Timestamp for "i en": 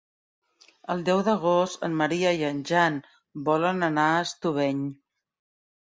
2.41-2.63